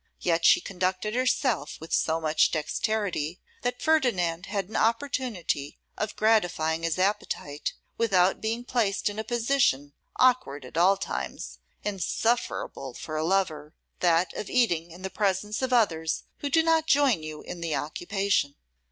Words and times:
Yet 0.21 0.45
she 0.45 0.61
conducted 0.61 1.13
herself 1.13 1.77
with 1.79 1.93
so 1.93 2.19
much 2.19 2.49
dexterity, 2.49 3.39
that 3.61 3.83
Ferdinand 3.83 4.47
had 4.47 4.67
an 4.67 4.75
opportunity 4.75 5.77
of 5.95 6.15
gratifying 6.15 6.81
his 6.81 6.97
appetite, 6.97 7.73
without 7.99 8.41
being 8.41 8.63
placed 8.65 9.09
in 9.11 9.19
a 9.19 9.23
position, 9.23 9.93
awkward 10.15 10.65
at 10.65 10.75
all 10.75 10.97
times, 10.97 11.59
insufferable 11.83 12.95
for 12.95 13.15
a 13.15 13.23
lover, 13.23 13.75
that 13.99 14.33
of 14.33 14.49
eating 14.49 14.89
in 14.89 15.03
the 15.03 15.11
presence 15.11 15.61
of 15.61 15.71
others 15.71 16.23
who 16.37 16.49
do 16.49 16.63
not 16.63 16.87
join 16.87 17.21
you 17.21 17.43
in 17.43 17.61
the 17.61 17.75
occupation. 17.75 18.55